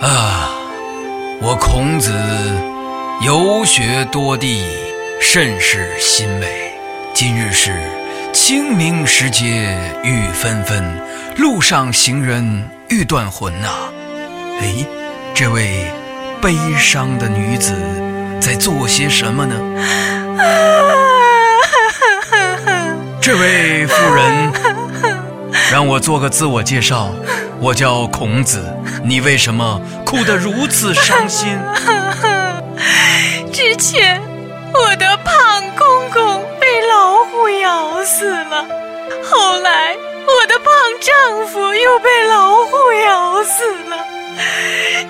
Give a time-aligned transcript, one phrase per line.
[0.00, 0.48] 啊，
[1.42, 2.10] 我孔子
[3.20, 4.64] 游学多地，
[5.20, 6.72] 甚是欣慰。
[7.12, 7.78] 今日是
[8.32, 10.82] 清明时节雨纷纷，
[11.36, 13.68] 路上行人欲断魂呐。
[14.62, 14.86] 哎，
[15.34, 15.92] 这位
[16.40, 17.74] 悲伤的女子
[18.40, 19.54] 在做些什么呢？
[23.20, 24.50] 这位妇人，
[25.70, 27.14] 让我做个自我介绍，
[27.60, 28.76] 我叫孔子。
[29.04, 31.56] 你为什么哭得如此伤心？
[33.52, 34.20] 之前
[34.74, 38.66] 我的胖公公被老虎咬死了，
[39.22, 44.04] 后来我的胖丈夫又被老虎咬死了，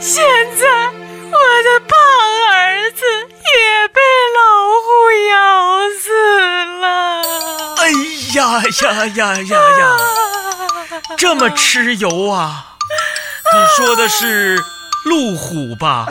[0.00, 0.24] 现
[0.56, 0.66] 在
[1.26, 1.96] 我的胖
[2.50, 3.04] 儿子
[3.54, 4.00] 也被
[4.34, 4.40] 老
[4.82, 4.88] 虎
[5.30, 5.36] 咬
[6.00, 6.10] 死
[6.80, 7.22] 了。
[7.78, 7.90] 哎
[8.34, 9.96] 呀呀呀呀呀！
[11.30, 12.64] 这么吃油啊！
[13.52, 14.56] 你说的是
[15.04, 16.06] 路虎吧？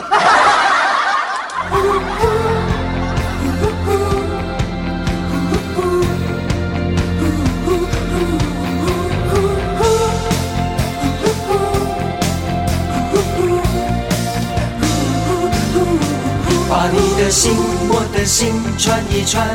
[16.70, 17.56] 把你的心，
[17.88, 19.48] 我的心串一串，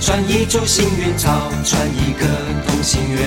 [0.00, 1.30] 串一株幸运草，
[1.62, 2.24] 串一个
[2.66, 3.19] 同心圆，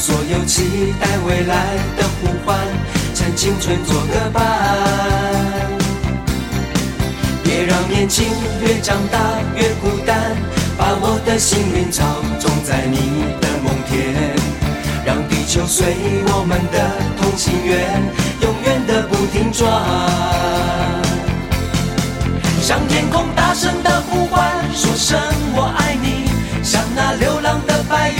[0.00, 2.56] 所有期待未来的呼唤，
[3.14, 4.40] 趁青春做个伴。
[7.44, 8.26] 别让年轻
[8.62, 9.18] 越长大
[9.54, 10.34] 越孤单，
[10.78, 12.02] 把我的幸运草
[12.40, 12.96] 种在你
[13.42, 14.00] 的梦田，
[15.04, 15.94] 让地球随
[16.32, 16.76] 我们的
[17.20, 18.02] 同心圆，
[18.40, 19.68] 永远的不停转。
[22.62, 25.20] 向天空大声的呼唤，说声
[25.54, 26.24] 我爱你；
[26.64, 28.19] 向那流浪的白云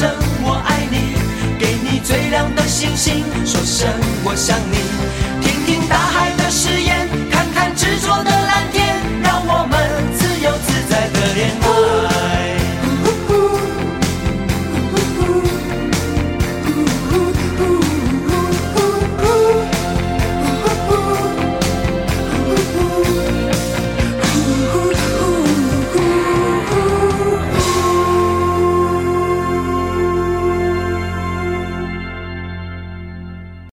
[0.00, 0.08] 声
[0.42, 1.12] 我爱你；
[1.58, 3.86] 给你最亮的星星，说声
[4.24, 5.29] 我想你。